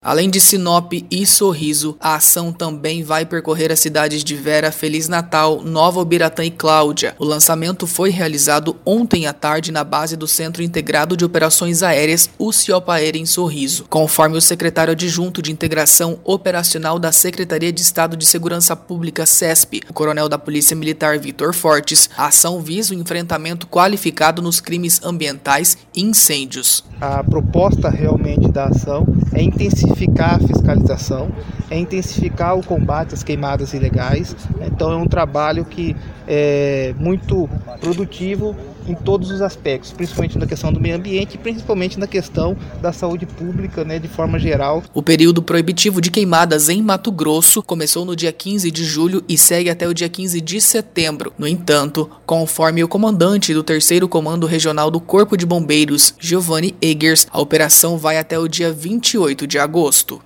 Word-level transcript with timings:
Além 0.00 0.30
de 0.30 0.40
Sinop 0.40 0.92
e 1.10 1.26
Sorriso, 1.26 1.96
a 1.98 2.14
ação 2.14 2.52
também 2.52 3.02
vai 3.02 3.26
percorrer 3.26 3.72
as 3.72 3.80
cidades 3.80 4.22
de 4.22 4.36
Vera, 4.36 4.70
Feliz 4.70 5.08
Natal, 5.08 5.60
Nova 5.64 6.00
Ubiratã 6.00 6.44
e 6.44 6.52
Cláudia. 6.52 7.16
O 7.18 7.24
lançamento 7.24 7.84
foi 7.84 8.08
realizado 8.08 8.76
ontem 8.86 9.26
à 9.26 9.32
tarde 9.32 9.72
na 9.72 9.82
base 9.82 10.16
do 10.16 10.28
Centro 10.28 10.62
Integrado 10.62 11.16
de 11.16 11.24
Operações 11.24 11.82
Aéreas, 11.82 12.30
o 12.38 12.52
Ciopaera 12.52 13.18
em 13.18 13.26
Sorriso. 13.26 13.86
Conforme 13.90 14.38
o 14.38 14.40
secretário 14.40 14.92
adjunto 14.92 15.42
de 15.42 15.50
Integração 15.50 16.20
Operacional 16.22 17.00
da 17.00 17.10
Secretaria 17.10 17.72
de 17.72 17.80
Estado 17.80 18.16
de 18.16 18.24
Segurança 18.24 18.76
Pública, 18.76 19.26
CESP, 19.26 19.82
o 19.90 19.92
coronel 19.92 20.28
da 20.28 20.38
Polícia 20.38 20.76
Militar 20.76 21.18
Vitor 21.18 21.52
Fortes, 21.52 22.08
a 22.16 22.28
ação 22.28 22.60
visa 22.60 22.94
o 22.94 22.96
enfrentamento 22.96 23.66
qualificado 23.66 24.40
nos 24.40 24.60
crimes 24.60 25.00
ambientais 25.02 25.76
e 25.92 26.02
incêndios. 26.04 26.84
A 27.00 27.24
proposta 27.24 27.90
realmente 27.90 28.48
da 28.48 28.66
ação 28.66 29.04
é 29.32 29.42
intensificar 29.42 29.87
a 30.18 30.38
fiscalização, 30.38 31.30
é 31.70 31.78
intensificar 31.78 32.56
o 32.56 32.64
combate 32.64 33.14
às 33.14 33.22
queimadas 33.22 33.72
ilegais. 33.72 34.36
Então 34.60 34.92
é 34.92 34.96
um 34.96 35.06
trabalho 35.06 35.64
que 35.64 35.96
é 36.26 36.94
muito 36.98 37.48
produtivo 37.80 38.54
em 38.86 38.94
todos 38.94 39.30
os 39.30 39.42
aspectos, 39.42 39.92
principalmente 39.92 40.38
na 40.38 40.46
questão 40.46 40.72
do 40.72 40.80
meio 40.80 40.96
ambiente 40.96 41.34
e 41.34 41.38
principalmente 41.38 41.98
na 41.98 42.06
questão 42.06 42.56
da 42.80 42.92
saúde 42.92 43.26
pública, 43.26 43.84
né, 43.84 43.98
de 43.98 44.08
forma 44.08 44.38
geral. 44.38 44.82
O 44.94 45.02
período 45.02 45.42
proibitivo 45.42 46.00
de 46.00 46.10
queimadas 46.10 46.68
em 46.68 46.82
Mato 46.82 47.12
Grosso 47.12 47.62
começou 47.62 48.04
no 48.04 48.16
dia 48.16 48.32
15 48.32 48.70
de 48.70 48.84
julho 48.84 49.22
e 49.28 49.36
segue 49.36 49.68
até 49.68 49.86
o 49.86 49.92
dia 49.92 50.08
15 50.08 50.40
de 50.40 50.60
setembro. 50.60 51.32
No 51.38 51.46
entanto, 51.46 52.08
conforme 52.24 52.82
o 52.82 52.88
comandante 52.88 53.52
do 53.52 53.62
3 53.62 53.88
Comando 54.08 54.46
Regional 54.46 54.90
do 54.90 55.00
Corpo 55.00 55.36
de 55.36 55.44
Bombeiros, 55.44 56.14
Giovanni 56.18 56.74
Egers, 56.80 57.26
a 57.30 57.40
operação 57.40 57.98
vai 57.98 58.18
até 58.18 58.38
o 58.38 58.48
dia 58.48 58.72
28 58.72 59.46
de 59.46 59.58
agosto. 59.58 59.77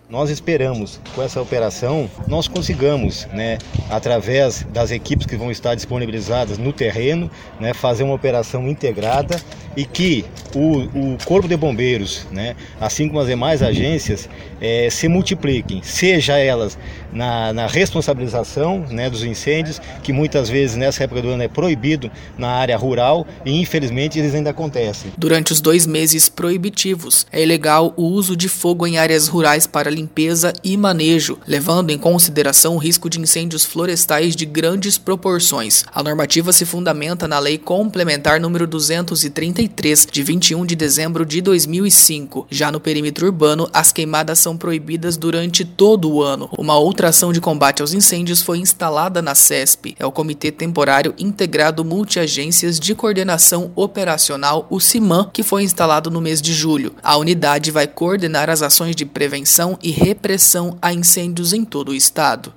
Nós 0.09 0.30
esperamos 0.30 0.98
com 1.15 1.23
essa 1.23 1.41
operação 1.41 2.09
nós 2.27 2.48
consigamos, 2.48 3.27
né, 3.33 3.59
através 3.91 4.67
das 4.72 4.91
equipes 4.91 5.27
que 5.27 5.36
vão 5.36 5.50
estar 5.50 5.75
disponibilizadas 5.75 6.56
no 6.56 6.72
terreno, 6.72 7.31
né, 7.61 7.75
fazer 7.75 8.03
uma 8.03 8.14
operação 8.14 8.67
integrada 8.67 9.39
e 9.77 9.84
que 9.84 10.25
o, 10.55 11.14
o 11.14 11.19
Corpo 11.25 11.48
de 11.48 11.56
Bombeiros, 11.56 12.27
né, 12.31 12.55
assim 12.81 13.08
como 13.08 13.20
as 13.20 13.27
demais 13.27 13.62
agências, 13.62 14.28
é, 14.61 14.89
se 14.91 15.09
multipliquem, 15.09 15.83
seja 15.83 16.39
elas 16.39 16.78
na, 17.12 17.53
na 17.53 17.67
responsabilização 17.67 18.86
né, 18.91 19.11
dos 19.11 19.22
incêndios, 19.25 19.81
que 20.03 20.12
muitas 20.12 20.48
vezes 20.48 20.77
nessa 20.77 21.05
época 21.05 21.22
do 21.22 21.28
ano 21.28 21.42
é 21.42 21.48
proibido 21.48 22.11
na 22.39 22.48
área 22.48 22.77
rural 22.77 23.27
e 23.44 23.61
infelizmente 23.61 24.19
eles 24.19 24.34
ainda 24.34 24.50
acontecem. 24.50 25.12
Durante 25.17 25.53
os 25.53 25.61
dois 25.61 25.86
meses 25.86 26.28
proibitivos, 26.28 27.27
é 27.33 27.42
ilegal 27.42 27.92
o 27.97 28.05
uso 28.05 28.37
de 28.37 28.48
fogo 28.48 28.87
em 28.87 28.98
áreas 28.98 29.28
rurais 29.28 29.66
para 29.66 29.91
limpeza 29.91 30.53
e 30.62 30.77
manejo, 30.77 31.39
levando 31.47 31.91
em 31.91 31.98
consideração 31.98 32.75
o 32.75 32.78
risco 32.78 33.11
de 33.11 33.20
incêndios 33.20 33.64
florestais 33.64 34.34
de 34.34 34.47
grandes 34.47 34.98
proporções. 34.98 35.84
A 35.92 36.03
normativa 36.03 36.53
se 36.53 36.64
fundamenta 36.64 37.28
na 37.28 37.39
Lei 37.39 37.59
Complementar 37.59 38.41
número 38.41 38.66
233, 38.66 40.06
de 40.11 40.22
21 40.43 40.67
de 40.67 40.75
dezembro 40.75 41.25
de 41.25 41.41
2005. 41.41 42.48
Já 42.51 42.73
no 42.73 42.81
perímetro 42.81 43.27
urbano, 43.27 43.71
as 43.73 43.93
queimadas 43.93 44.41
são 44.41 44.57
proibidas 44.57 45.17
durante 45.17 45.65
todo 45.65 46.11
o 46.11 46.21
ano. 46.21 46.51
Uma 46.59 46.77
outra 46.77 47.11
ação 47.11 47.33
de 47.33 47.41
combate 47.41 47.81
aos 47.81 47.95
incêndios 47.95 48.43
foi 48.43 48.59
instalada 48.59 49.23
na 49.23 49.37
CESP, 49.37 49.95
é 50.01 50.05
o 50.05 50.11
Comitê 50.11 50.51
Temporário 50.51 51.15
Integrado 51.17 51.84
Multiagências 51.84 52.81
de 52.81 52.93
Coordenação 52.93 53.71
Operacional, 53.77 54.67
o 54.69 54.81
CIMAN, 54.81 55.31
que 55.33 55.45
foi 55.45 55.62
instalado 55.62 56.11
no 56.11 56.21
mês 56.21 56.43
de 56.43 56.53
julho. 56.53 56.93
A 57.05 57.17
unidade 57.17 57.71
vai 57.71 57.87
coordenar 57.87 58.51
as 58.51 58.62
ações 58.62 58.97
de 58.97 59.06
prevenção 59.06 59.79
e 59.81 59.93
repressão 59.93 60.77
a 60.83 60.93
incêndios 60.93 61.53
em 61.53 61.65
todo 61.65 61.91
o 61.91 61.95
estado. 61.95 62.53